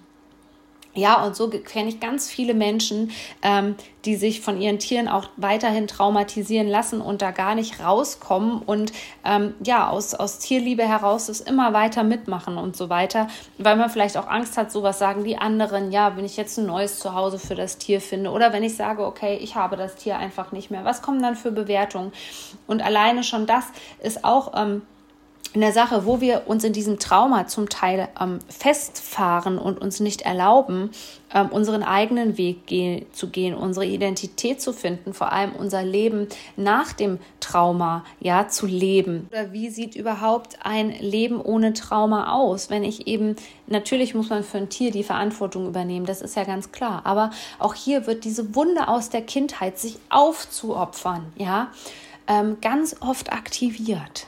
Ja, 0.95 1.23
und 1.23 1.35
so 1.35 1.49
kenne 1.49 1.89
ich 1.89 1.99
ganz 1.99 2.29
viele 2.29 2.53
Menschen, 2.53 3.11
ähm, 3.41 3.75
die 4.05 4.15
sich 4.15 4.41
von 4.41 4.61
ihren 4.61 4.77
Tieren 4.77 5.07
auch 5.07 5.27
weiterhin 5.37 5.87
traumatisieren 5.87 6.67
lassen 6.67 7.01
und 7.01 7.23
da 7.23 7.31
gar 7.31 7.55
nicht 7.55 7.79
rauskommen. 7.79 8.61
Und 8.61 8.93
ähm, 9.25 9.55
ja, 9.65 9.89
aus, 9.89 10.13
aus 10.13 10.37
Tierliebe 10.37 10.83
heraus 10.83 11.27
das 11.27 11.41
immer 11.41 11.73
weiter 11.73 12.03
mitmachen 12.03 12.57
und 12.59 12.77
so 12.77 12.89
weiter, 12.89 13.27
weil 13.57 13.75
man 13.75 13.89
vielleicht 13.89 14.17
auch 14.17 14.27
Angst 14.27 14.55
hat, 14.55 14.71
sowas 14.71 14.99
sagen 14.99 15.23
die 15.23 15.37
anderen, 15.37 15.91
ja, 15.91 16.15
wenn 16.15 16.25
ich 16.25 16.37
jetzt 16.37 16.59
ein 16.59 16.67
neues 16.67 16.99
Zuhause 16.99 17.39
für 17.39 17.55
das 17.55 17.79
Tier 17.79 17.99
finde 17.99 18.29
oder 18.29 18.53
wenn 18.53 18.63
ich 18.63 18.75
sage, 18.75 19.03
okay, 19.03 19.37
ich 19.41 19.55
habe 19.55 19.77
das 19.77 19.95
Tier 19.95 20.17
einfach 20.17 20.51
nicht 20.51 20.69
mehr, 20.69 20.85
was 20.85 21.01
kommen 21.01 21.23
dann 21.23 21.35
für 21.35 21.51
Bewertungen? 21.51 22.11
Und 22.67 22.83
alleine 22.83 23.23
schon 23.23 23.47
das 23.47 23.65
ist 24.03 24.23
auch 24.23 24.51
ähm, 24.55 24.83
in 25.53 25.61
der 25.61 25.71
Sache, 25.71 26.05
wo 26.05 26.19
wir 26.19 26.43
uns 26.47 26.63
in 26.63 26.73
diesem 26.73 26.97
Trauma 26.97 27.47
zum 27.47 27.69
Teil 27.69 28.07
ähm, 28.19 28.39
festfahren 28.49 29.59
und 29.59 29.79
uns 29.79 29.99
nicht 29.99 30.23
erlauben, 30.23 30.89
ähm, 31.31 31.49
unseren 31.49 31.83
eigenen 31.83 32.37
Weg 32.37 32.65
ge 32.65 33.05
zu 33.11 33.29
gehen, 33.29 33.53
unsere 33.53 33.85
Identität 33.85 34.61
zu 34.61 34.73
finden, 34.73 35.13
vor 35.13 35.31
allem 35.31 35.51
unser 35.51 35.83
Leben 35.83 36.27
nach 36.55 36.93
dem 36.93 37.19
Trauma 37.39 38.03
ja 38.19 38.47
zu 38.47 38.65
leben. 38.65 39.27
Oder 39.31 39.53
wie 39.53 39.69
sieht 39.69 39.95
überhaupt 39.95 40.57
ein 40.63 40.89
Leben 40.89 41.39
ohne 41.39 41.73
Trauma 41.73 42.33
aus? 42.33 42.71
Wenn 42.71 42.83
ich 42.83 43.05
eben 43.05 43.35
natürlich 43.67 44.15
muss 44.15 44.29
man 44.29 44.43
für 44.43 44.57
ein 44.57 44.69
Tier 44.69 44.89
die 44.89 45.03
Verantwortung 45.03 45.67
übernehmen, 45.67 46.07
das 46.07 46.23
ist 46.23 46.35
ja 46.35 46.45
ganz 46.45 46.71
klar. 46.71 47.01
Aber 47.03 47.29
auch 47.59 47.75
hier 47.75 48.07
wird 48.07 48.23
diese 48.23 48.55
Wunde 48.55 48.87
aus 48.87 49.09
der 49.09 49.21
Kindheit 49.21 49.77
sich 49.77 49.97
aufzuopfern, 50.09 51.31
ja, 51.35 51.67
ähm, 52.27 52.57
ganz 52.59 52.95
oft 53.01 53.31
aktiviert. 53.31 54.27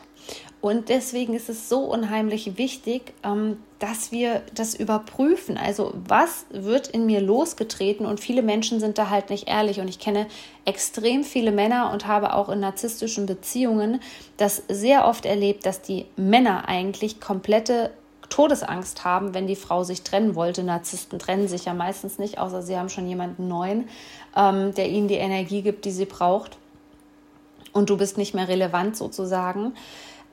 Und 0.62 0.90
deswegen 0.90 1.36
ist 1.36 1.50
es 1.50 1.70
so 1.70 1.82
unheimlich 1.82 2.58
wichtig, 2.58 3.14
ähm, 3.24 3.58
dass 3.78 4.12
wir 4.12 4.42
das 4.54 4.74
überprüfen. 4.74 5.58
Also 5.58 5.94
was 6.08 6.46
wird 6.50 6.88
in 6.88 7.06
mir 7.06 7.22
losgetreten? 7.22 8.06
Und 8.06 8.20
viele 8.20 8.42
Menschen 8.42 8.80
sind 8.80 8.98
da 8.98 9.10
halt 9.10 9.30
nicht 9.30 9.48
ehrlich. 9.48 9.80
Und 9.80 9.88
ich 9.88 10.00
kenne 10.00 10.26
extrem 10.66 11.24
viele 11.24 11.52
Männer 11.52 11.92
und 11.94 12.08
habe 12.08 12.34
auch 12.34 12.50
in 12.50 12.62
narzisstischen 12.62 13.28
Beziehungen 13.28 14.00
das 14.38 14.64
sehr 14.68 15.06
oft 15.08 15.26
erlebt, 15.26 15.66
dass 15.68 15.82
die 15.82 16.06
Männer 16.16 16.68
eigentlich 16.68 17.22
komplette 17.22 17.92
Todesangst 18.30 19.06
haben, 19.06 19.34
wenn 19.34 19.48
die 19.48 19.56
Frau 19.56 19.84
sich 19.84 20.02
trennen 20.02 20.36
wollte. 20.36 20.64
Narzissten 20.64 21.20
trennen 21.20 21.48
sich 21.48 21.66
ja 21.66 21.74
meistens 21.74 22.18
nicht, 22.18 22.40
außer 22.40 22.62
sie 22.62 22.78
haben 22.78 22.90
schon 22.90 23.08
jemanden 23.08 23.48
neuen, 23.48 23.88
ähm, 24.36 24.74
der 24.74 24.90
ihnen 24.90 25.08
die 25.08 25.16
Energie 25.16 25.62
gibt, 25.62 25.86
die 25.86 25.92
sie 25.92 26.06
braucht. 26.06 26.58
Und 27.72 27.90
du 27.90 27.98
bist 27.98 28.18
nicht 28.18 28.34
mehr 28.34 28.48
relevant 28.48 28.96
sozusagen. 28.96 29.74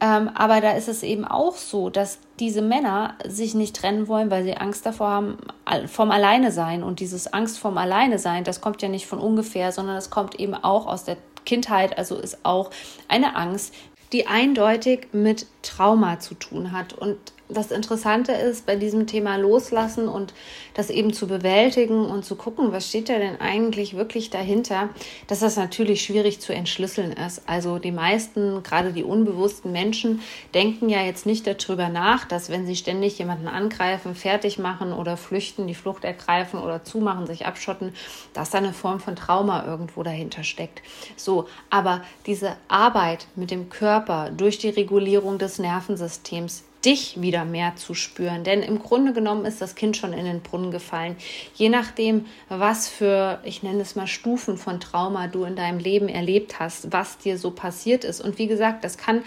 Ähm, 0.03 0.31
aber 0.35 0.61
da 0.61 0.73
ist 0.73 0.89
es 0.89 1.05
eben 1.05 1.25
auch 1.25 1.55
so, 1.55 1.89
dass 1.89 2.19
diese 2.41 2.61
Männer 2.61 3.15
sich 3.25 3.55
nicht 3.55 3.77
trennen 3.77 4.09
wollen, 4.09 4.33
weil 4.33 4.43
sie 4.43 4.57
Angst 4.57 4.85
davor 4.85 5.09
haben, 5.09 5.39
vom 5.87 6.11
Alleine 6.11 6.51
sein. 6.51 6.83
Und 6.83 6.99
dieses 6.99 7.33
Angst 7.33 7.61
vom 7.61 7.79
Alleine 7.79 8.19
sein, 8.19 8.43
das 8.43 8.61
kommt 8.61 8.83
ja 8.83 8.89
nicht 8.89 9.07
von 9.07 9.21
ungefähr, 9.21 9.71
sondern 9.71 9.97
es 9.97 10.11
kommt 10.11 10.41
eben 10.41 10.55
auch 10.55 10.87
aus 10.87 11.05
der 11.05 11.19
Kindheit, 11.47 11.97
also 11.99 12.19
ist 12.19 12.45
auch 12.45 12.71
eine 13.07 13.37
Angst, 13.37 13.73
die 14.13 14.27
eindeutig 14.27 15.07
mit 15.13 15.47
Trauma 15.63 16.19
zu 16.19 16.35
tun 16.35 16.73
hat. 16.73 16.95
Und 16.95 17.19
das 17.53 17.71
Interessante 17.71 18.33
ist 18.33 18.67
bei 18.67 18.77
diesem 18.77 19.07
Thema 19.07 19.37
Loslassen 19.37 20.09
und 20.09 20.35
das 20.75 20.91
eben 20.91 21.13
zu 21.13 21.27
bewältigen 21.27 22.07
und 22.07 22.25
zu 22.25 22.37
gucken, 22.37 22.73
was 22.73 22.89
steht 22.89 23.09
da 23.09 23.19
denn 23.19 23.41
eigentlich 23.41 23.97
wirklich 23.97 24.31
dahinter, 24.31 24.89
dass 25.27 25.41
das 25.41 25.57
natürlich 25.57 26.03
schwierig 26.03 26.41
zu 26.41 26.55
entschlüsseln 26.55 27.13
ist. 27.13 27.43
Also 27.47 27.79
die 27.79 27.93
meisten, 27.93 28.63
gerade 28.63 28.93
die 28.93 29.05
unbewussten 29.05 29.73
Menschen, 29.73 30.21
denken 30.55 30.89
ja 30.89 31.03
jetzt 31.03 31.27
nicht 31.27 31.47
darüber 31.47 31.89
nach, 31.89 32.25
dass 32.25 32.51
wenn 32.51 32.67
sie 32.67 32.77
ständig 32.77 33.19
jemanden 33.19 33.49
angreifen, 33.49 34.15
fertig 34.15 34.59
machen 34.59 34.93
oder 34.93 35.17
flüchten, 35.17 35.67
die 35.67 35.75
Flucht 35.75 36.05
ergreifen 36.05 36.61
oder 36.61 36.85
zumachen, 36.85 37.27
sich 37.27 37.47
abschotten, 37.47 37.95
dass 38.33 38.51
da 38.51 38.59
eine 38.59 38.73
Form 38.73 39.01
von 39.01 39.17
Trauma 39.17 39.65
irgendwo 39.67 40.03
dahinter 40.03 40.45
steckt. 40.45 40.83
So, 41.17 41.47
aber 41.71 42.03
diese 42.27 42.57
Arbeit 42.69 43.27
mit 43.37 43.51
dem 43.51 43.69
Körper 43.69 44.31
durch 44.31 44.59
die 44.59 44.71
Regulierung 44.71 45.39
des 45.39 45.59
Nervensystems, 45.59 46.65
dich 46.85 47.21
wieder 47.21 47.45
mehr 47.45 47.77
zu 47.77 47.95
spüren. 47.95 48.45
Denn 48.45 48.63
im 48.63 48.81
Grunde 48.81 49.13
genommen 49.13 49.45
ist 49.45 49.61
das 49.61 49.75
Kind 49.75 49.97
schon 49.97 50.13
in 50.13 50.25
den 50.25 50.41
Brunnen 50.43 50.71
gefallen. 50.71 51.17
Je 51.55 51.69
nachdem, 51.69 52.27
was 52.49 52.89
für, 52.89 53.41
ich 53.45 53.63
nenne 53.63 53.83
es 53.83 53.97
mal 53.97 54.07
Stufen 54.07 54.57
von 54.57 54.81
Trauma 54.81 55.29
du 55.29 55.45
in 55.45 55.57
deinem 55.57 55.79
Leben 55.79 56.09
erlebt 56.09 56.59
hast, 56.61 56.93
was 56.93 57.19
dir 57.19 57.39
so 57.39 57.51
passiert 57.51 58.05
ist. 58.05 58.21
Und 58.21 58.39
wie 58.39 58.47
gesagt, 58.47 58.85
das 58.85 58.99
kann 58.99 59.23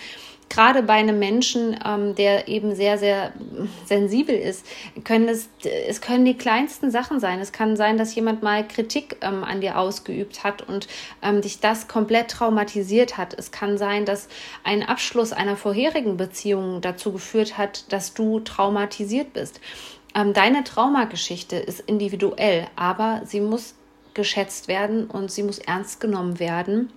gerade 0.50 0.84
bei 0.84 0.94
einem 0.94 1.20
Menschen, 1.20 1.78
ähm, 1.86 2.16
der 2.16 2.48
eben 2.48 2.76
sehr, 2.76 2.98
sehr 2.98 3.34
sensibel 3.86 4.36
ist, 4.36 4.66
können 5.04 5.28
es, 5.28 5.50
es 5.88 6.02
können 6.02 6.26
die 6.26 6.38
kleinsten 6.38 6.92
Sachen 6.92 7.20
sein. 7.20 7.40
Es 7.40 7.52
kann 7.52 7.76
sein, 7.76 7.98
dass 7.98 8.16
jemand 8.16 8.44
mal 8.44 8.68
Kritik 8.68 9.18
ähm, 9.22 9.44
an 9.44 9.62
dir 9.62 9.78
ausgeübt 9.78 10.44
hat 10.44 10.62
und 10.62 10.88
ähm, 11.22 11.42
dich 11.42 11.60
das 11.60 11.88
komplett 11.88 12.30
traumatisiert 12.30 13.18
hat. 13.18 13.34
Es 13.34 13.52
kann 13.52 13.78
sein, 13.78 14.06
dass 14.06 14.28
ein 14.64 14.84
Abschluss 14.84 15.34
einer 15.34 15.58
vorherigen 15.58 16.18
Beziehung 16.18 16.82
dazu 16.82 17.12
geführt 17.12 17.58
hat, 17.58 17.92
dass 17.92 18.14
du 18.14 18.40
traumatisiert 18.40 19.34
bist. 19.34 19.60
Ähm, 20.14 20.34
deine 20.34 20.64
Traumageschichte 20.64 21.58
ist 21.58 21.82
individuell, 21.82 22.68
aber 22.76 23.22
sie 23.26 23.42
muss 23.42 23.76
geschätzt 24.14 24.68
werden 24.68 25.08
und 25.08 25.30
sie 25.32 25.44
muss 25.44 25.60
ernst 25.60 26.00
genommen 26.00 26.40
werden 26.40 26.92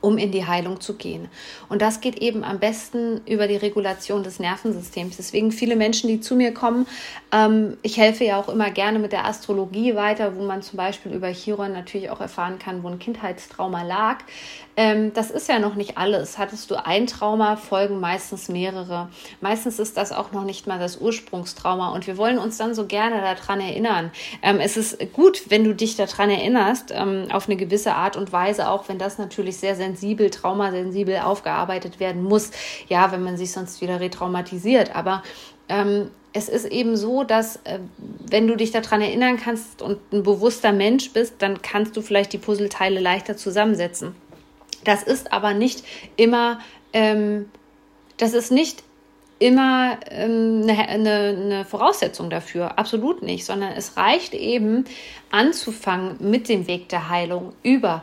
um 0.00 0.18
in 0.18 0.30
die 0.30 0.46
Heilung 0.46 0.80
zu 0.80 0.94
gehen. 0.94 1.28
Und 1.68 1.82
das 1.82 2.00
geht 2.00 2.18
eben 2.18 2.44
am 2.44 2.58
besten 2.58 3.20
über 3.26 3.48
die 3.48 3.56
Regulation 3.56 4.22
des 4.22 4.38
Nervensystems. 4.38 5.16
Deswegen 5.16 5.50
viele 5.50 5.76
Menschen, 5.76 6.08
die 6.08 6.20
zu 6.20 6.36
mir 6.36 6.54
kommen, 6.54 6.86
ähm, 7.32 7.76
ich 7.82 7.98
helfe 7.98 8.24
ja 8.24 8.40
auch 8.40 8.48
immer 8.48 8.70
gerne 8.70 8.98
mit 8.98 9.12
der 9.12 9.26
Astrologie 9.26 9.94
weiter, 9.94 10.36
wo 10.36 10.44
man 10.44 10.62
zum 10.62 10.76
Beispiel 10.76 11.12
über 11.12 11.28
Chiron 11.28 11.72
natürlich 11.72 12.10
auch 12.10 12.20
erfahren 12.20 12.58
kann, 12.58 12.82
wo 12.82 12.88
ein 12.88 12.98
Kindheitstrauma 12.98 13.82
lag. 13.82 14.18
Ähm, 14.76 15.12
das 15.12 15.32
ist 15.32 15.48
ja 15.48 15.58
noch 15.58 15.74
nicht 15.74 15.98
alles. 15.98 16.38
Hattest 16.38 16.70
du 16.70 16.76
ein 16.76 17.08
Trauma, 17.08 17.56
folgen 17.56 17.98
meistens 17.98 18.48
mehrere. 18.48 19.08
Meistens 19.40 19.80
ist 19.80 19.96
das 19.96 20.12
auch 20.12 20.30
noch 20.30 20.44
nicht 20.44 20.68
mal 20.68 20.78
das 20.78 20.98
Ursprungstrauma. 20.98 21.90
Und 21.90 22.06
wir 22.06 22.16
wollen 22.16 22.38
uns 22.38 22.58
dann 22.58 22.74
so 22.74 22.86
gerne 22.86 23.20
daran 23.20 23.60
erinnern. 23.60 24.12
Ähm, 24.40 24.60
es 24.60 24.76
ist 24.76 25.12
gut, 25.12 25.50
wenn 25.50 25.64
du 25.64 25.74
dich 25.74 25.96
daran 25.96 26.30
erinnerst, 26.30 26.92
ähm, 26.94 27.26
auf 27.32 27.48
eine 27.48 27.56
gewisse 27.56 27.94
Art 27.94 28.16
und 28.16 28.32
Weise, 28.32 28.68
auch 28.70 28.88
wenn 28.88 28.98
das 28.98 29.18
natürlich 29.18 29.56
sehr 29.56 29.74
sensibel, 29.88 30.30
traumasensibel 30.30 31.18
aufgearbeitet 31.18 32.00
werden 32.00 32.22
muss. 32.22 32.50
Ja, 32.88 33.12
wenn 33.12 33.22
man 33.22 33.36
sich 33.36 33.52
sonst 33.52 33.80
wieder 33.80 34.00
retraumatisiert. 34.00 34.94
Aber 34.94 35.22
ähm, 35.68 36.10
es 36.32 36.48
ist 36.48 36.66
eben 36.66 36.96
so, 36.96 37.24
dass 37.24 37.56
äh, 37.64 37.78
wenn 38.28 38.46
du 38.46 38.56
dich 38.56 38.70
daran 38.70 39.00
erinnern 39.00 39.38
kannst 39.38 39.82
und 39.82 39.98
ein 40.12 40.22
bewusster 40.22 40.72
Mensch 40.72 41.12
bist, 41.12 41.34
dann 41.38 41.62
kannst 41.62 41.96
du 41.96 42.02
vielleicht 42.02 42.32
die 42.32 42.38
Puzzleteile 42.38 43.00
leichter 43.00 43.36
zusammensetzen. 43.36 44.14
Das 44.84 45.02
ist 45.02 45.32
aber 45.32 45.54
nicht 45.54 45.84
immer, 46.16 46.60
ähm, 46.92 47.50
das 48.16 48.34
ist 48.34 48.52
nicht 48.52 48.82
immer 49.38 49.98
ähm, 50.10 50.62
eine, 50.64 50.88
eine, 50.88 51.10
eine 51.10 51.64
Voraussetzung 51.64 52.30
dafür. 52.30 52.78
Absolut 52.78 53.22
nicht, 53.22 53.44
sondern 53.44 53.72
es 53.72 53.96
reicht 53.96 54.34
eben 54.34 54.84
anzufangen 55.30 56.16
mit 56.20 56.48
dem 56.48 56.66
Weg 56.66 56.88
der 56.88 57.08
Heilung 57.08 57.52
über 57.62 58.02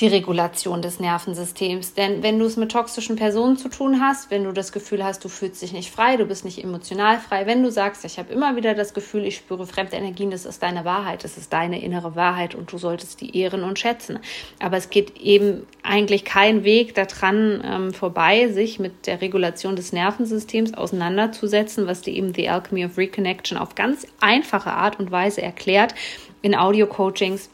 die 0.00 0.08
Regulation 0.08 0.80
des 0.80 0.98
Nervensystems. 0.98 1.94
Denn 1.94 2.22
wenn 2.22 2.38
du 2.38 2.46
es 2.46 2.56
mit 2.56 2.72
toxischen 2.72 3.16
Personen 3.16 3.56
zu 3.56 3.68
tun 3.68 4.00
hast, 4.00 4.30
wenn 4.30 4.44
du 4.44 4.52
das 4.52 4.72
Gefühl 4.72 5.04
hast, 5.04 5.24
du 5.24 5.28
fühlst 5.28 5.60
dich 5.60 5.72
nicht 5.72 5.90
frei, 5.90 6.16
du 6.16 6.24
bist 6.24 6.44
nicht 6.44 6.62
emotional 6.62 7.18
frei, 7.18 7.46
wenn 7.46 7.62
du 7.62 7.70
sagst, 7.70 8.04
ich 8.04 8.18
habe 8.18 8.32
immer 8.32 8.56
wieder 8.56 8.74
das 8.74 8.94
Gefühl, 8.94 9.26
ich 9.26 9.36
spüre 9.36 9.66
fremde 9.66 9.96
Energien, 9.96 10.30
das 10.30 10.46
ist 10.46 10.62
deine 10.62 10.84
Wahrheit, 10.84 11.24
das 11.24 11.36
ist 11.36 11.52
deine 11.52 11.82
innere 11.82 12.16
Wahrheit 12.16 12.54
und 12.54 12.72
du 12.72 12.78
solltest 12.78 13.20
die 13.20 13.36
ehren 13.36 13.62
und 13.62 13.78
schätzen. 13.78 14.18
Aber 14.58 14.78
es 14.78 14.88
geht 14.88 15.18
eben 15.18 15.66
eigentlich 15.82 16.24
kein 16.24 16.64
Weg 16.64 16.94
daran 16.94 17.62
ähm, 17.64 17.92
vorbei, 17.92 18.48
sich 18.48 18.78
mit 18.78 19.06
der 19.06 19.20
Regulation 19.20 19.76
des 19.76 19.92
Nervensystems 19.92 20.74
auseinanderzusetzen, 20.74 21.86
was 21.86 22.00
dir 22.00 22.14
eben 22.14 22.32
The 22.32 22.48
Alchemy 22.48 22.86
of 22.86 22.96
Reconnection 22.96 23.58
auf 23.58 23.74
ganz 23.74 24.06
einfache 24.20 24.72
Art 24.72 24.98
und 24.98 25.10
Weise 25.10 25.42
erklärt 25.42 25.94
in 26.42 26.54
Audio-Coachings 26.54 27.50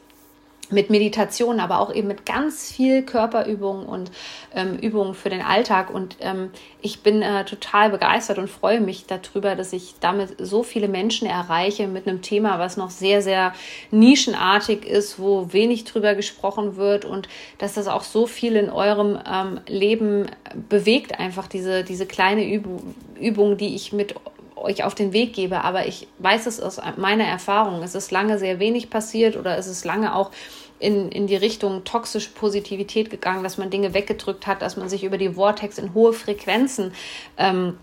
mit 0.69 0.89
Meditation, 0.89 1.59
aber 1.59 1.79
auch 1.79 1.93
eben 1.93 2.07
mit 2.07 2.25
ganz 2.25 2.71
viel 2.71 3.03
Körperübungen 3.03 3.85
und 3.85 4.11
ähm, 4.53 4.77
Übungen 4.77 5.13
für 5.13 5.29
den 5.29 5.41
Alltag. 5.41 5.93
Und 5.93 6.17
ähm, 6.19 6.51
ich 6.81 7.01
bin 7.01 7.21
äh, 7.21 7.45
total 7.45 7.89
begeistert 7.89 8.37
und 8.37 8.49
freue 8.49 8.81
mich 8.81 9.05
darüber, 9.05 9.55
dass 9.55 9.71
ich 9.73 9.95
damit 9.99 10.35
so 10.39 10.63
viele 10.63 10.87
Menschen 10.87 11.27
erreiche 11.27 11.87
mit 11.87 12.07
einem 12.07 12.21
Thema, 12.21 12.59
was 12.59 12.75
noch 12.75 12.89
sehr, 12.89 13.21
sehr 13.21 13.53
nischenartig 13.91 14.85
ist, 14.85 15.19
wo 15.19 15.53
wenig 15.53 15.85
drüber 15.85 16.15
gesprochen 16.15 16.75
wird 16.75 17.05
und 17.05 17.29
dass 17.57 17.73
das 17.73 17.87
auch 17.87 18.03
so 18.03 18.27
viel 18.27 18.55
in 18.55 18.69
eurem 18.69 19.19
ähm, 19.29 19.61
Leben 19.67 20.25
bewegt, 20.69 21.19
einfach 21.19 21.47
diese, 21.47 21.83
diese 21.83 22.05
kleine 22.05 22.45
Übung, 22.45 22.95
Übung, 23.19 23.57
die 23.57 23.73
ich 23.75 23.93
mit 23.93 24.15
euch 24.61 24.83
auf 24.83 24.95
den 24.95 25.13
Weg 25.13 25.33
gebe, 25.33 25.63
aber 25.63 25.87
ich 25.87 26.07
weiß 26.19 26.45
es 26.47 26.59
aus 26.59 26.79
meiner 26.97 27.25
Erfahrung. 27.25 27.83
Es 27.83 27.95
ist 27.95 28.11
lange 28.11 28.39
sehr 28.39 28.59
wenig 28.59 28.89
passiert 28.89 29.35
oder 29.37 29.57
es 29.57 29.67
ist 29.67 29.85
lange 29.85 30.15
auch 30.15 30.31
in, 30.79 31.09
in 31.09 31.27
die 31.27 31.35
Richtung 31.35 31.83
toxische 31.83 32.29
Positivität 32.31 33.09
gegangen, 33.09 33.43
dass 33.43 33.57
man 33.57 33.69
Dinge 33.69 33.93
weggedrückt 33.93 34.45
hat, 34.45 34.61
dass 34.61 34.77
man 34.77 34.89
sich 34.89 35.03
über 35.03 35.17
die 35.17 35.33
Vortex 35.33 35.77
in 35.77 35.93
hohe 35.93 36.13
Frequenzen 36.13 36.93
ähm, 37.37 37.77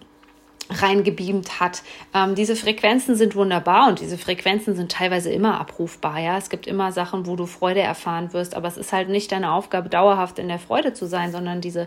reingebeamt 0.71 1.61
hat. 1.61 1.83
Ähm, 2.14 2.35
diese 2.35 2.56
Frequenzen 2.56 3.16
sind 3.16 3.37
wunderbar 3.37 3.88
und 3.88 4.00
diese 4.00 4.16
Frequenzen 4.18 4.75
sind 4.75 4.90
teilweise 4.90 5.30
immer 5.30 5.61
abrufbar. 5.61 6.18
Ja, 6.18 6.38
es 6.38 6.49
gibt 6.49 6.66
immer 6.66 6.92
Sachen, 6.92 7.26
wo 7.26 7.37
du 7.37 7.47
Freude 7.47 7.80
erfahren 7.80 8.33
wirst, 8.33 8.54
aber 8.54 8.68
es 8.68 8.76
ist 8.76 8.92
halt 8.92 9.09
nicht 9.09 9.30
deine 9.33 9.52
Aufgabe, 9.52 9.88
dauerhaft 9.88 10.38
in 10.38 10.49
der 10.49 10.59
Freude 10.59 10.94
zu 10.94 11.06
sein, 11.06 11.33
sondern 11.33 11.61
diese 11.61 11.87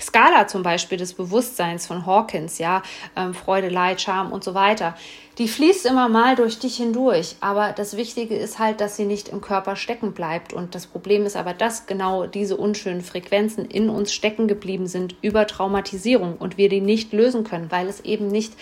Skala 0.00 0.46
zum 0.46 0.62
Beispiel 0.62 0.98
des 0.98 1.14
Bewusstseins 1.14 1.86
von 1.86 2.06
Hawkins, 2.06 2.58
ja, 2.58 2.82
ähm, 3.16 3.34
Freude, 3.34 3.68
Leid, 3.68 4.00
Scham 4.00 4.32
und 4.32 4.42
so 4.42 4.54
weiter 4.54 4.94
die 5.38 5.48
fließt 5.48 5.86
immer 5.86 6.08
mal 6.08 6.36
durch 6.36 6.58
dich 6.58 6.76
hindurch. 6.76 7.36
Aber 7.40 7.72
das 7.72 7.96
Wichtige 7.96 8.36
ist 8.36 8.58
halt, 8.58 8.80
dass 8.80 8.96
sie 8.96 9.04
nicht 9.04 9.28
im 9.28 9.40
Körper 9.40 9.76
stecken 9.76 10.12
bleibt. 10.12 10.52
Und 10.52 10.74
das 10.74 10.86
Problem 10.86 11.26
ist 11.26 11.36
aber, 11.36 11.54
dass 11.54 11.86
genau 11.86 12.26
diese 12.26 12.56
unschönen 12.56 13.00
Frequenzen 13.00 13.64
in 13.64 13.88
uns 13.88 14.12
stecken 14.12 14.46
geblieben 14.46 14.86
sind 14.86 15.16
über 15.22 15.46
Traumatisierung 15.46 16.36
und 16.36 16.56
wir 16.56 16.68
die 16.68 16.80
nicht 16.80 17.12
lösen 17.12 17.44
können, 17.44 17.70
weil 17.70 17.88
es 17.88 18.00
eben 18.00 18.28
nicht 18.28 18.54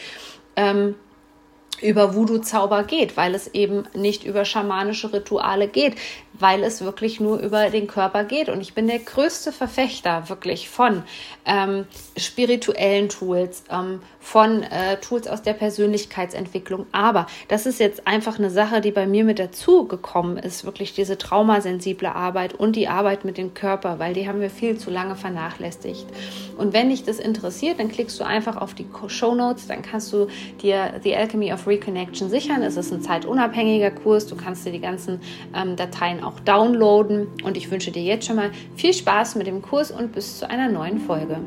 ähm, 0.57 0.95
über 1.83 2.14
Voodoo-Zauber 2.14 2.85
geht, 2.85 3.17
weil 3.17 3.35
es 3.35 3.49
eben 3.49 3.85
nicht 3.95 4.25
über 4.25 4.45
schamanische 4.45 5.12
Rituale 5.12 5.69
geht, 5.69 5.97
weil 6.42 6.64
es 6.64 6.82
wirklich 6.82 7.20
nur 7.20 7.38
über 7.38 7.70
den 7.70 7.87
Körper 7.87 8.25
geht. 8.25 8.49
Und 8.49 8.61
ich 8.61 8.75
bin 8.75 8.88
der 8.88 8.99
größte 8.99 9.52
Verfechter 9.52 10.28
wirklich 10.28 10.68
von 10.68 11.04
ähm, 11.46 11.87
spirituellen 12.16 13.08
Tools, 13.08 13.64
ähm, 13.70 14.00
von 14.18 14.62
äh, 14.64 14.99
Tools 15.00 15.28
aus 15.28 15.42
der 15.42 15.52
Persönlichkeitsentwicklung. 15.52 16.87
Aber 16.92 17.26
das 17.49 17.66
ist 17.66 17.80
jetzt 17.80 18.06
einfach 18.06 18.38
eine 18.38 18.50
Sache, 18.50 18.80
die 18.80 18.90
bei 18.90 19.06
mir 19.06 19.25
mit 19.25 19.38
dazu 19.38 19.87
gekommen 19.87 20.37
ist, 20.37 20.64
wirklich 20.64 20.95
diese 20.95 21.17
traumasensible 21.17 22.14
Arbeit 22.14 22.54
und 22.54 22.76
die 22.76 22.88
Arbeit 22.88 23.25
mit 23.25 23.38
dem 23.38 23.54
Körper, 23.54 23.99
weil 23.99 24.14
die 24.14 24.28
haben 24.28 24.40
wir 24.40 24.50
viel 24.50 24.78
zu 24.78 24.90
lange 24.90 25.17
vernachlässigt. 25.17 26.06
Und 26.58 26.73
wenn 26.73 26.90
dich 26.90 27.04
das 27.04 27.19
interessiert, 27.19 27.78
dann 27.78 27.88
klickst 27.88 28.19
du 28.19 28.25
einfach 28.25 28.56
auf 28.56 28.75
die 28.75 28.86
Show 29.06 29.34
Notes, 29.34 29.67
dann 29.69 29.82
kannst 29.82 30.12
du 30.12 30.26
dir 30.60 31.00
The 31.02 31.17
Alchemy 31.17 31.52
of 31.52 31.67
Reconnection 31.67 32.28
sichern. 32.28 32.62
Es 32.62 32.76
ist 32.76 32.93
ein 32.93 33.02
zeitunabhängiger 33.02 33.90
Kurs, 33.90 34.26
du 34.26 34.36
kannst 34.36 34.67
dir 34.67 34.73
die 34.73 34.80
ganzen 34.80 35.21
ähm, 35.54 35.76
Dateien 35.76 36.23
auch 36.32 36.40
downloaden 36.40 37.28
und 37.45 37.56
ich 37.56 37.71
wünsche 37.71 37.90
dir 37.90 38.02
jetzt 38.02 38.26
schon 38.26 38.36
mal 38.36 38.50
viel 38.76 38.92
Spaß 38.92 39.36
mit 39.36 39.47
dem 39.47 39.62
Kurs 39.62 39.90
und 39.90 40.12
bis 40.12 40.38
zu 40.38 40.49
einer 40.49 40.68
neuen 40.68 40.99
Folge. 40.99 41.38